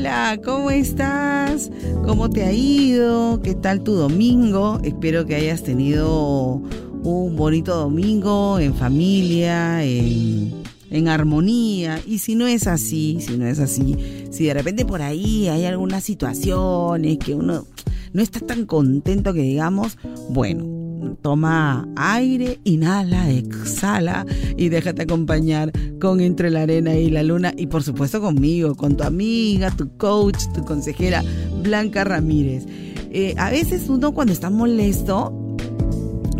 [0.00, 1.70] Hola, ¿cómo estás?
[2.06, 3.38] ¿Cómo te ha ido?
[3.42, 4.80] ¿Qué tal tu domingo?
[4.82, 6.62] Espero que hayas tenido
[7.02, 10.54] un bonito domingo en familia, en,
[10.88, 12.00] en armonía.
[12.06, 13.94] Y si no es así, si no es así,
[14.30, 17.66] si de repente por ahí hay algunas situaciones que uno
[18.14, 19.98] no está tan contento que digamos,
[20.30, 20.79] bueno,
[21.16, 27.66] toma aire, inhala, exhala y déjate acompañar con Entre la Arena y la Luna y
[27.66, 31.22] por supuesto conmigo, con tu amiga, tu coach, tu consejera
[31.62, 32.66] Blanca Ramírez.
[33.12, 35.36] Eh, a veces uno cuando está molesto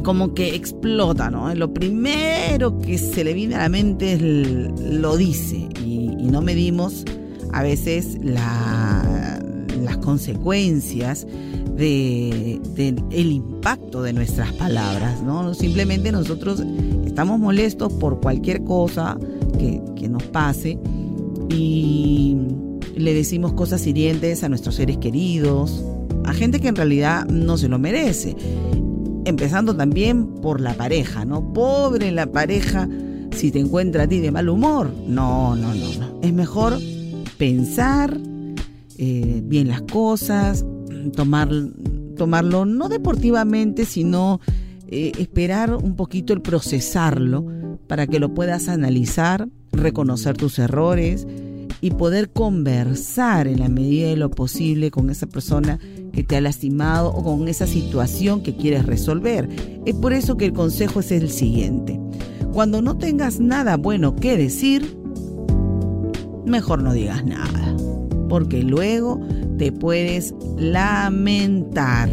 [0.03, 1.55] como que explota, ¿no?
[1.55, 7.05] Lo primero que se le viene a la mente es lo dice y, no medimos
[7.53, 9.43] a veces la,
[9.83, 11.27] las consecuencias
[11.81, 15.55] de, impacto de nuestras palabras, ¿no?
[15.55, 16.63] Simplemente nosotros
[17.07, 19.19] estamos molestos por cualquier cosa
[19.59, 20.79] que, que nos pase
[21.49, 22.37] y
[22.95, 25.83] le decimos cosas hirientes a nuestros seres queridos,
[26.25, 28.37] a gente que en realidad no se lo merece.
[29.25, 31.53] Empezando también por la pareja, ¿no?
[31.53, 32.89] Pobre la pareja
[33.35, 34.93] si te encuentra a ti de mal humor.
[35.07, 36.21] No, no, no, no.
[36.23, 36.79] Es mejor
[37.39, 38.19] pensar
[38.99, 40.65] eh, bien las cosas,
[41.15, 41.49] tomar,
[42.17, 44.41] tomarlo no deportivamente, sino
[44.89, 47.47] eh, esperar un poquito el procesarlo
[47.87, 51.27] para que lo puedas analizar, reconocer tus errores
[51.81, 55.79] y poder conversar en la medida de lo posible con esa persona
[56.13, 59.49] que te ha lastimado o con esa situación que quieres resolver.
[59.87, 61.99] Es por eso que el consejo es el siguiente.
[62.53, 64.97] Cuando no tengas nada bueno que decir,
[66.45, 67.77] mejor no digas nada,
[68.29, 69.21] porque luego
[69.61, 72.09] te puedes lamentar.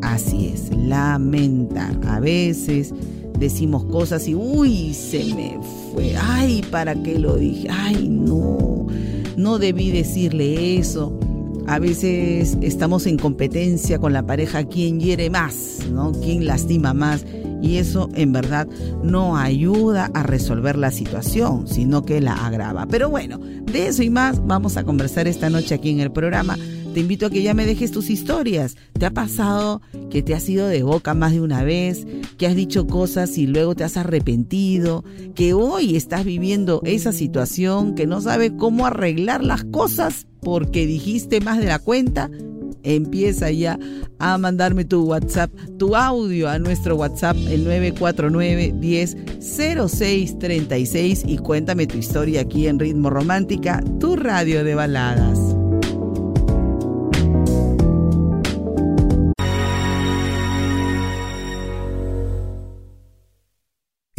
[0.00, 1.94] Así es, lamentar.
[2.08, 2.94] A veces
[3.38, 5.60] decimos cosas y, uy, se me
[5.92, 6.16] fue.
[6.16, 7.68] Ay, ¿para qué lo dije?
[7.70, 8.86] Ay, no,
[9.36, 11.20] no debí decirle eso.
[11.66, 16.12] A veces estamos en competencia con la pareja, quién hiere más, ¿no?
[16.12, 17.26] ¿Quién lastima más?
[17.60, 18.68] Y eso en verdad
[19.02, 22.86] no ayuda a resolver la situación, sino que la agrava.
[22.86, 26.56] Pero bueno, de eso y más vamos a conversar esta noche aquí en el programa
[26.96, 28.74] te invito a que ya me dejes tus historias.
[28.98, 32.06] ¿Te ha pasado que te has ido de boca más de una vez?
[32.38, 35.04] ¿Que has dicho cosas y luego te has arrepentido?
[35.34, 41.42] ¿Que hoy estás viviendo esa situación que no sabes cómo arreglar las cosas porque dijiste
[41.42, 42.30] más de la cuenta?
[42.82, 43.78] Empieza ya
[44.18, 51.86] a mandarme tu WhatsApp, tu audio a nuestro WhatsApp, el 949 10 0636 y cuéntame
[51.86, 55.55] tu historia aquí en Ritmo Romántica, tu radio de baladas.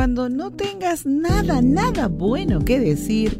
[0.00, 3.38] Cuando no tengas nada, nada bueno que decir,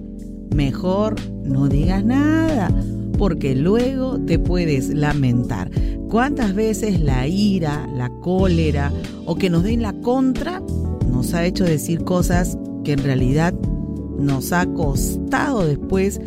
[0.55, 2.69] mejor no digas nada,
[3.17, 5.71] porque luego te puedes lamentar.
[6.11, 8.93] ¿Cuántas veces la ira, la cólera
[9.25, 10.61] o que nos den la contra
[11.11, 13.55] nos ha hecho decir cosas que en realidad
[14.19, 16.21] nos ha costado después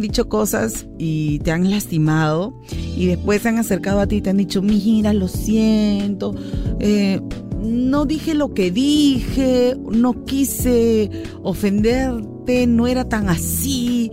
[0.00, 2.60] Dicho cosas y te han lastimado
[2.96, 6.34] y después se han acercado a ti y te han dicho, mira, lo siento,
[6.80, 7.20] eh,
[7.62, 11.10] no dije lo que dije, no quise
[11.42, 14.10] ofenderte, no era tan así.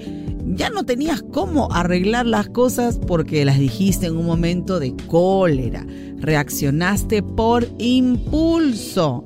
[0.55, 5.85] Ya no tenías cómo arreglar las cosas porque las dijiste en un momento de cólera.
[6.17, 9.25] Reaccionaste por impulso.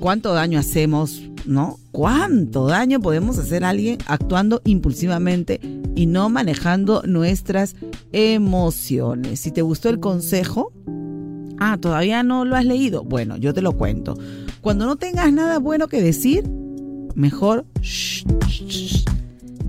[0.00, 1.78] ¿Cuánto daño hacemos ¿no?
[1.92, 5.60] ¿Cuánto daño podemos hacer a alguien actuando impulsivamente
[5.94, 7.76] y no manejando nuestras
[8.12, 9.40] emociones?
[9.40, 10.72] Si te gustó el consejo,
[11.58, 13.04] ah, todavía no lo has leído.
[13.04, 14.16] Bueno, yo te lo cuento.
[14.60, 16.48] Cuando no tengas nada bueno que decir,
[17.14, 17.64] mejor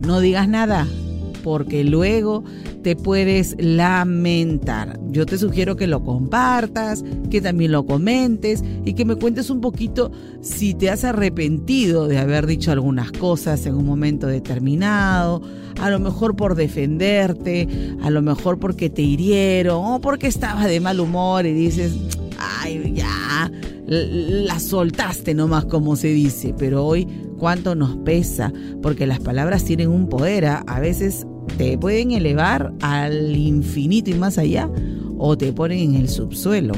[0.02, 0.88] no digas nada,
[1.44, 2.44] porque luego
[2.88, 4.98] te puedes lamentar.
[5.10, 9.60] Yo te sugiero que lo compartas, que también lo comentes y que me cuentes un
[9.60, 15.42] poquito si te has arrepentido de haber dicho algunas cosas en un momento determinado,
[15.82, 17.68] a lo mejor por defenderte,
[18.02, 21.94] a lo mejor porque te hirieron o porque estabas de mal humor y dices,
[22.40, 23.52] ay, ya,
[23.88, 27.08] la soltaste nomás como se dice, pero hoy
[27.38, 28.52] cuánto nos pesa,
[28.82, 31.26] porque las palabras tienen un poder, a veces
[31.58, 34.70] te pueden elevar al infinito y más allá
[35.18, 36.74] o te ponen en el subsuelo.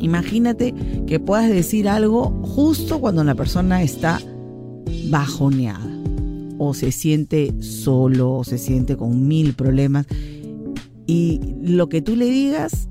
[0.00, 0.74] Imagínate
[1.06, 4.18] que puedas decir algo justo cuando la persona está
[5.08, 5.86] bajoneada
[6.58, 10.06] o se siente solo o se siente con mil problemas
[11.06, 12.88] y lo que tú le digas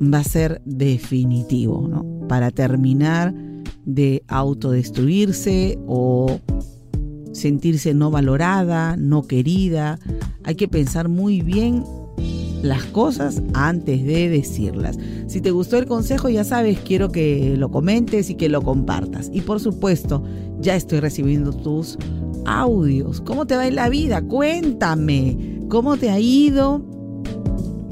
[0.00, 2.13] va a ser definitivo, ¿no?
[2.28, 3.34] Para terminar
[3.84, 6.40] de autodestruirse o
[7.32, 9.98] sentirse no valorada, no querida.
[10.44, 11.84] Hay que pensar muy bien
[12.62, 14.98] las cosas antes de decirlas.
[15.26, 19.30] Si te gustó el consejo, ya sabes, quiero que lo comentes y que lo compartas.
[19.32, 20.24] Y por supuesto,
[20.60, 21.98] ya estoy recibiendo tus
[22.46, 23.20] audios.
[23.20, 24.22] ¿Cómo te va en la vida?
[24.22, 25.60] Cuéntame.
[25.68, 26.93] ¿Cómo te ha ido?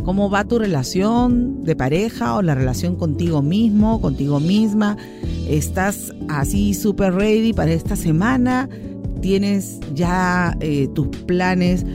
[0.05, 4.97] ¿Cómo va tu relación de pareja o la relación contigo mismo, contigo misma?
[5.49, 8.69] ¿Estás así súper ready para esta semana?
[9.23, 11.87] tienes ya eh, tus planes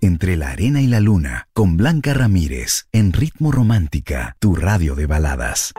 [0.00, 5.06] Entre la arena y la luna, con Blanca Ramírez, en Ritmo Romántica, tu radio de
[5.06, 5.72] baladas.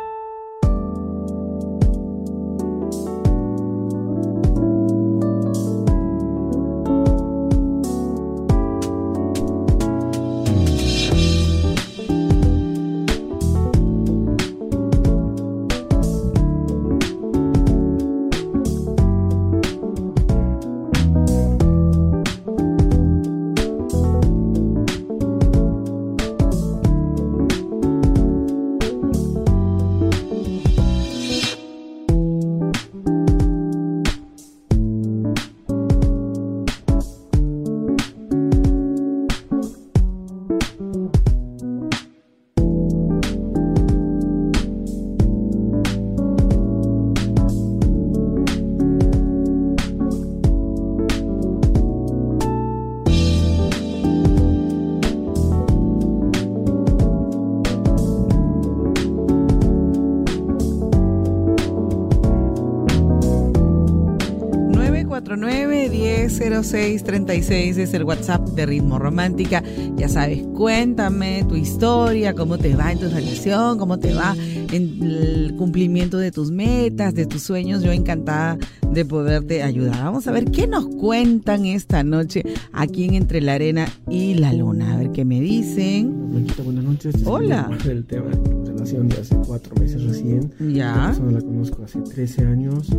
[66.61, 69.63] 30636 es el WhatsApp de Ritmo Romántica.
[69.95, 74.35] Ya sabes, cuéntame tu historia, cómo te va en tu relación, cómo te va
[74.71, 77.81] en el cumplimiento de tus metas, de tus sueños.
[77.81, 78.59] Yo encantada
[78.91, 80.03] de poderte ayudar.
[80.03, 84.53] Vamos a ver qué nos cuentan esta noche aquí en Entre la Arena y la
[84.53, 84.93] Luna.
[84.93, 86.31] A ver qué me dicen.
[86.63, 87.15] buenas noches.
[87.25, 87.67] Hola.
[87.89, 90.51] El tema de relación de hace cuatro meses recién.
[90.59, 90.95] Ya.
[90.95, 92.89] La persona la conozco hace 13 años,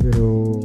[0.00, 0.60] pero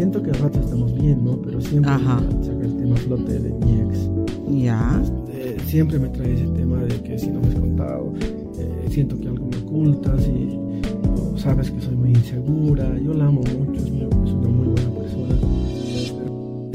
[0.00, 1.36] siento que al rato estamos bien, ¿no?
[1.42, 2.20] Pero siempre Ajá.
[2.42, 4.10] saca el tema flote de mi ex.
[4.64, 5.02] Ya.
[5.34, 8.14] Eh, siempre me trae ese tema de que si no me has contado,
[8.58, 10.58] eh, siento que algo me ocultas y
[11.20, 12.98] o sabes que soy muy insegura.
[12.98, 15.34] Yo la amo mucho, es, una muy buena persona.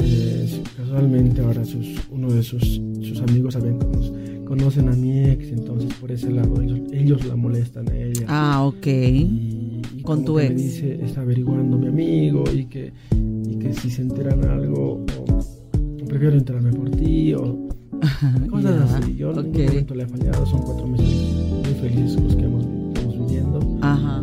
[0.00, 5.50] Eh, casualmente ahora sus, uno de sus, sus amigos saben, cono- conocen a mi ex,
[5.50, 8.24] entonces por ese lado ellos, ellos la molestan a ella.
[8.28, 8.86] Ah, ok.
[8.86, 9.45] Y
[10.06, 10.54] Con tu ex.
[10.54, 12.92] Me dice, está averiguando mi amigo y que,
[13.44, 17.68] y que si se enteran algo, o, prefiero enterarme por ti, o
[18.50, 19.16] cosas Ya, así.
[19.16, 19.44] Yo en ok.
[19.46, 23.78] ningún momento le he fallado, son cuatro meses muy felices los que hemos, estamos viviendo.
[23.82, 24.22] Ajá.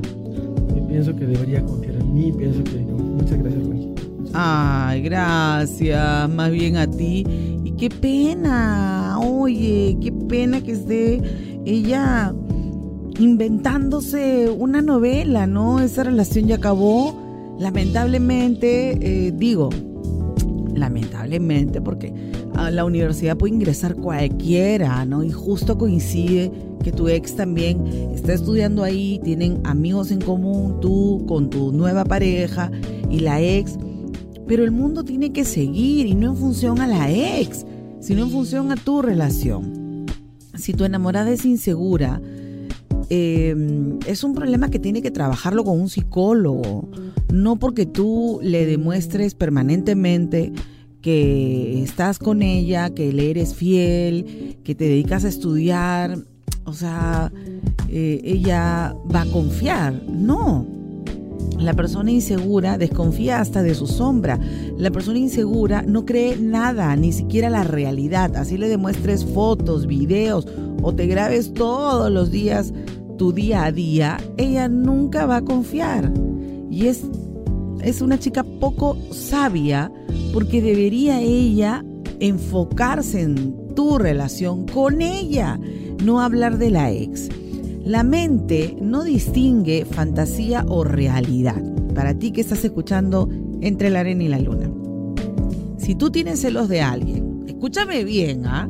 [0.75, 4.02] Y pienso que debería confiar en mí, pienso que muchas gracias, Blanquita.
[4.34, 7.25] Ay, gracias, más bien a ti.
[7.66, 11.22] Y qué pena, oye, qué pena que esté
[11.66, 12.34] ella
[13.20, 15.79] inventándose una novela, ¿no?
[15.79, 17.55] Esa relación ya acabó.
[17.60, 19.70] Lamentablemente, eh, digo,
[20.74, 22.13] lamentablemente, porque
[22.55, 25.24] a la universidad puede ingresar cualquiera, ¿no?
[25.24, 26.51] Y justo coincide
[26.84, 32.03] que tu ex también está estudiando ahí, tienen amigos en común, tú con tu nueva
[32.03, 32.72] pareja
[33.10, 33.77] y la ex.
[34.48, 37.65] Pero el mundo tiene que seguir y no en función a la ex,
[38.01, 40.05] sino en función a tu relación.
[40.55, 42.22] Si tu enamorada es insegura,
[43.10, 43.55] eh,
[44.07, 46.89] es un problema que tiene que trabajarlo con un psicólogo,
[47.31, 50.51] no porque tú le demuestres permanentemente
[51.01, 56.17] que estás con ella, que le eres fiel, que te dedicas a estudiar,
[56.65, 57.31] o sea,
[57.89, 60.01] eh, ella va a confiar.
[60.07, 60.65] No,
[61.57, 64.39] la persona insegura desconfía hasta de su sombra.
[64.77, 68.35] La persona insegura no cree nada, ni siquiera la realidad.
[68.35, 70.47] Así le demuestres fotos, videos
[70.81, 72.73] o te grabes todos los días
[73.17, 76.12] tu día a día, ella nunca va a confiar.
[76.69, 77.03] Y es,
[77.81, 79.91] es una chica poco sabia
[80.33, 81.83] porque debería ella
[82.19, 85.59] enfocarse en tu relación con ella,
[86.03, 87.29] no hablar de la ex.
[87.84, 91.62] La mente no distingue fantasía o realidad.
[91.94, 93.30] Para ti que estás escuchando
[93.62, 94.72] entre la arena y la luna.
[95.78, 98.70] Si tú tienes celos de alguien, escúchame bien, ¿ah?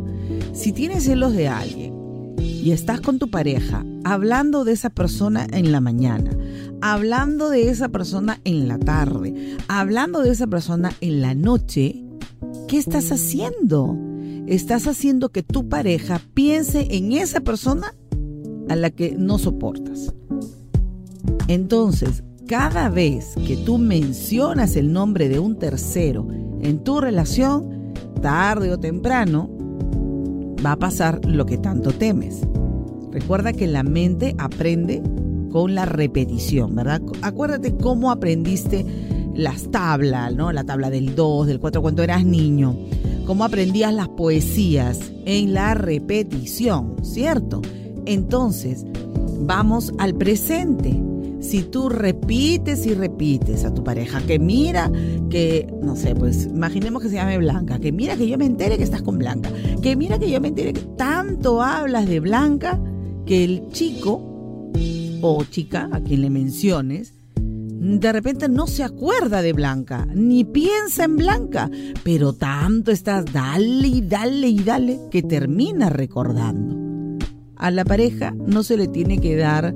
[0.53, 1.93] Si tienes celos de alguien
[2.39, 6.31] y estás con tu pareja hablando de esa persona en la mañana,
[6.81, 12.03] hablando de esa persona en la tarde, hablando de esa persona en la noche,
[12.67, 13.95] ¿qué estás haciendo?
[14.47, 17.93] Estás haciendo que tu pareja piense en esa persona
[18.69, 20.13] a la que no soportas.
[21.47, 26.27] Entonces, cada vez que tú mencionas el nombre de un tercero
[26.61, 29.49] en tu relación, tarde o temprano,
[30.65, 32.41] va a pasar lo que tanto temes.
[33.11, 35.01] Recuerda que la mente aprende
[35.51, 37.01] con la repetición, ¿verdad?
[37.21, 38.85] Acuérdate cómo aprendiste
[39.35, 40.51] las tablas, ¿no?
[40.51, 42.75] La tabla del 2, del 4 cuando eras niño.
[43.25, 47.61] Cómo aprendías las poesías en la repetición, ¿cierto?
[48.05, 48.85] Entonces,
[49.39, 51.01] vamos al presente.
[51.39, 54.89] Si tú repites y repites a tu pareja que mira
[55.29, 58.77] que, no sé, pues imaginemos que se llame Blanca, que mira que yo me entere
[58.77, 62.79] que estás con Blanca, que mira que yo me entere que tanto hablas de Blanca
[63.25, 64.71] que el chico
[65.21, 71.03] o chica a quien le menciones, de repente no se acuerda de Blanca, ni piensa
[71.03, 71.69] en Blanca,
[72.03, 76.82] pero tanto estás dale y dale y dale que termina recordando.
[77.63, 79.73] A la pareja no se le tiene que dar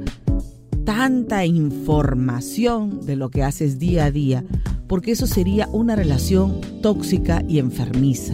[0.83, 4.43] tanta información de lo que haces día a día,
[4.87, 8.33] porque eso sería una relación tóxica y enfermiza.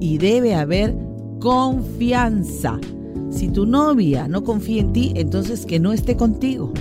[0.00, 0.96] Y debe haber
[1.38, 2.80] confianza.
[3.30, 6.72] Si tu novia no confía en ti, entonces que no esté contigo.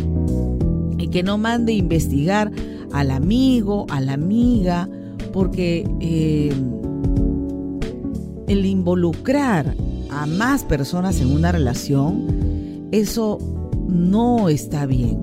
[0.98, 2.52] Y que no mande investigar
[2.92, 4.90] al amigo, a la amiga,
[5.32, 6.52] porque eh,
[8.48, 9.76] el involucrar
[10.12, 13.40] a más personas en una relación, eso
[13.88, 15.18] no está bien,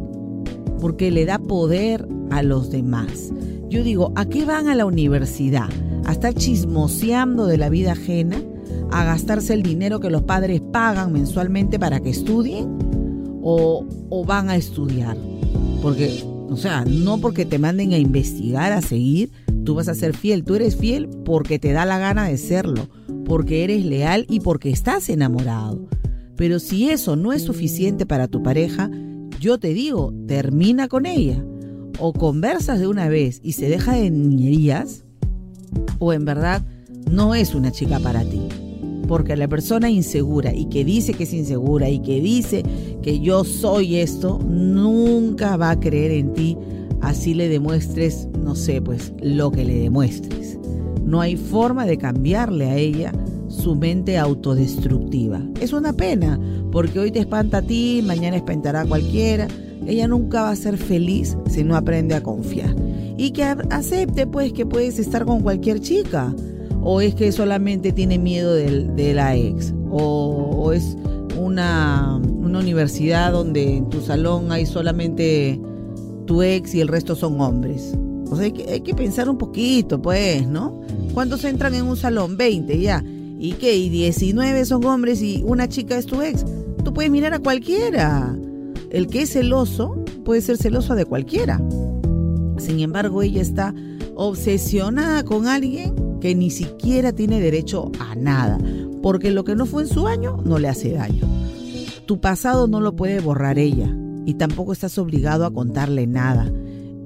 [0.81, 3.31] porque le da poder a los demás.
[3.69, 5.69] Yo digo, ¿a qué van a la universidad?
[6.07, 8.43] ¿A estar chismoseando de la vida ajena?
[8.91, 12.79] ¿A gastarse el dinero que los padres pagan mensualmente para que estudien?
[13.43, 15.19] ¿O, o van a estudiar?
[15.83, 19.31] Porque, o sea, no porque te manden a investigar, a seguir,
[19.65, 20.45] tú vas a ser fiel.
[20.45, 22.89] Tú eres fiel porque te da la gana de serlo,
[23.29, 25.87] porque eres leal y porque estás enamorado.
[26.37, 28.91] Pero si eso no es suficiente para tu pareja,
[29.39, 31.45] yo te digo, termina con ella.
[32.01, 35.05] O conversas de una vez y se deja de niñerías,
[35.99, 36.65] o en verdad
[37.11, 38.41] no es una chica para ti.
[39.07, 42.63] Porque la persona insegura y que dice que es insegura y que dice
[43.03, 46.57] que yo soy esto, nunca va a creer en ti
[47.01, 50.48] así le demuestres, no sé, pues lo que le demuestres.
[51.05, 53.13] No hay forma de cambiarle a ella
[53.49, 55.41] su mente autodestructiva.
[55.61, 56.39] Es una pena,
[56.71, 59.49] porque hoy te espanta a ti, mañana espantará a cualquiera.
[59.87, 62.75] Ella nunca va a ser feliz si no aprende a confiar.
[63.17, 66.35] Y que acepte pues que puedes estar con cualquier chica.
[66.83, 69.75] O es que solamente tiene miedo de, la ex.
[69.91, 70.97] O, o es
[71.41, 75.61] una, una universidad donde en tu salón hay solamente
[76.27, 77.97] tu ex y el resto son hombres.
[78.31, 80.81] O sea, hay que, pensar un poquito, pues, ¿no?
[81.15, 82.37] ¿Cuántos entran en un salón?
[82.37, 83.03] 20 ya.
[83.39, 83.77] ¿Y qué?
[83.77, 86.45] ¿Y 19 son hombres y una chica es tu ex?
[86.85, 88.37] Tú puedes mirar a cualquiera.
[88.91, 91.61] El que es celoso puede ser celoso de cualquiera.
[92.59, 93.75] Sin embargo, ella está
[94.15, 98.59] obsesionada con alguien que ni siquiera tiene derecho a nada,
[99.03, 101.25] porque lo que no fue en su año no le hace daño.
[102.07, 103.95] Tu pasado no lo puede borrar ella
[104.27, 106.51] y tampoco estás obligado a contarle nada.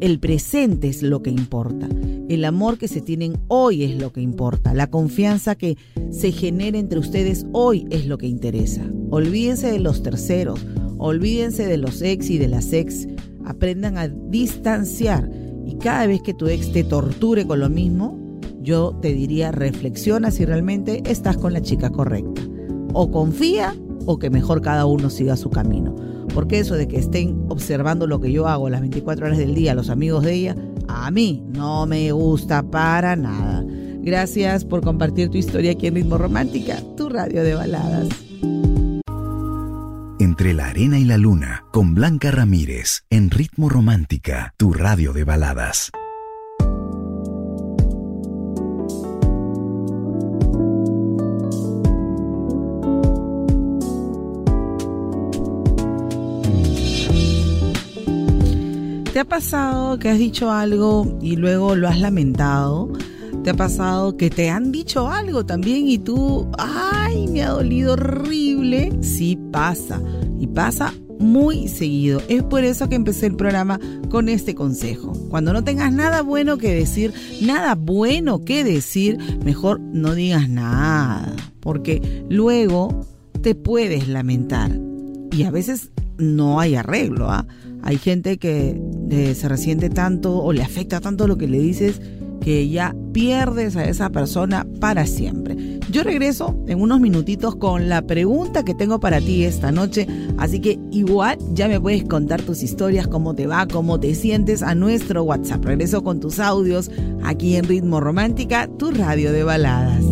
[0.02, 1.88] El presente es lo que importa.
[2.28, 4.74] El amor que se tienen hoy es lo que importa.
[4.74, 5.76] La confianza que
[6.10, 8.82] se genera entre ustedes hoy es lo que interesa.
[9.10, 10.66] Olvídense de los terceros,
[10.98, 13.06] olvídense de los ex y de las ex.
[13.44, 15.30] Aprendan a distanciar
[15.64, 20.32] y cada vez que tu ex te torture con lo mismo, yo te diría reflexiona
[20.32, 22.42] si realmente estás con la chica correcta.
[22.92, 25.94] O confía o que mejor cada uno siga su camino.
[26.34, 29.74] Porque eso de que estén observando lo que yo hago las 24 horas del día,
[29.74, 30.56] los amigos de ella,
[30.88, 33.64] a mí no me gusta para nada.
[34.02, 38.08] Gracias por compartir tu historia aquí en Ritmo Romántica, tu radio de baladas.
[40.18, 45.24] Entre la arena y la luna, con Blanca Ramírez, en Ritmo Romántica, tu radio de
[45.24, 45.92] baladas.
[59.12, 62.90] ¿Te ha pasado que has dicho algo y luego lo has lamentado?
[63.44, 67.92] ¿Te ha pasado que te han dicho algo también y tú, ay, me ha dolido
[67.92, 68.90] horrible?
[69.02, 70.00] Sí pasa
[70.38, 72.22] y pasa muy seguido.
[72.28, 75.12] Es por eso que empecé el programa con este consejo.
[75.28, 81.36] Cuando no tengas nada bueno que decir, nada bueno que decir, mejor no digas nada,
[81.60, 83.04] porque luego
[83.42, 84.70] te puedes lamentar.
[85.32, 87.30] Y a veces no hay arreglo.
[87.30, 87.46] ¿ah?
[87.82, 92.00] Hay gente que eh, se resiente tanto o le afecta tanto lo que le dices
[92.42, 95.80] que ya pierdes a esa persona para siempre.
[95.90, 100.06] Yo regreso en unos minutitos con la pregunta que tengo para ti esta noche,
[100.38, 104.62] así que igual ya me puedes contar tus historias, cómo te va, cómo te sientes
[104.62, 105.64] a nuestro WhatsApp.
[105.64, 106.90] Regreso con tus audios
[107.22, 110.11] aquí en Ritmo Romántica, tu radio de baladas.